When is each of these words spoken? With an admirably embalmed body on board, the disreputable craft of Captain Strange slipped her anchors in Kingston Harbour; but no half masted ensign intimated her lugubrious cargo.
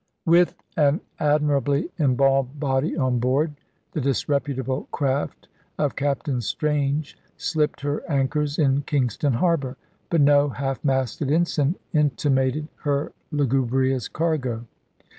With 0.25 0.55
an 0.75 0.99
admirably 1.19 1.91
embalmed 1.99 2.59
body 2.59 2.97
on 2.97 3.19
board, 3.19 3.53
the 3.91 4.01
disreputable 4.01 4.87
craft 4.91 5.47
of 5.77 5.95
Captain 5.95 6.41
Strange 6.41 7.15
slipped 7.37 7.81
her 7.81 8.01
anchors 8.09 8.57
in 8.57 8.81
Kingston 8.81 9.33
Harbour; 9.33 9.77
but 10.09 10.19
no 10.21 10.49
half 10.49 10.83
masted 10.83 11.29
ensign 11.29 11.75
intimated 11.93 12.67
her 12.77 13.11
lugubrious 13.31 14.07
cargo. 14.07 14.65